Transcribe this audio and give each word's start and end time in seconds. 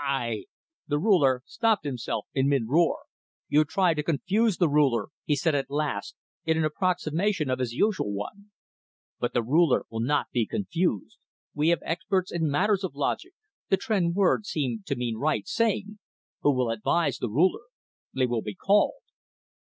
"I" 0.03 0.45
The 0.87 0.97
Ruler 0.97 1.43
stopped 1.45 1.85
himself 1.85 2.25
in 2.33 2.49
mid 2.49 2.63
roar. 2.67 3.01
"You 3.49 3.63
try 3.63 3.93
to 3.93 4.01
confuse 4.01 4.57
the 4.57 4.67
Ruler," 4.67 5.09
he 5.25 5.35
said 5.35 5.53
at 5.53 5.69
last, 5.69 6.15
in 6.43 6.57
an 6.57 6.65
approximation 6.65 7.51
of 7.51 7.59
his 7.59 7.73
usual 7.73 8.11
one. 8.11 8.49
"But 9.19 9.33
the 9.35 9.43
Ruler 9.43 9.83
will 9.91 9.99
not 9.99 10.31
be 10.31 10.47
confused. 10.47 11.19
We 11.53 11.69
have 11.69 11.83
experts 11.85 12.31
in 12.31 12.49
matters 12.49 12.83
of 12.83 12.95
logic" 12.95 13.33
the 13.69 13.77
Tr'en 13.77 14.13
word 14.15 14.47
seemed 14.47 14.87
to 14.87 14.95
mean 14.95 15.17
right 15.17 15.47
saying 15.47 15.99
"who 16.39 16.51
will 16.51 16.71
advise 16.71 17.19
the 17.19 17.29
Ruler. 17.29 17.65
They 18.15 18.25
will 18.25 18.41
be 18.41 18.55
called." 18.55 19.03